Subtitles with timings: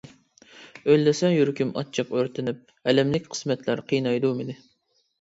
[0.93, 4.63] ئۈنلىسە يۈرىكىم ئاچچىق ئۆرتىنىپ، ئەلەملىك قىسمەتلەر قىينايدۇ مېنى.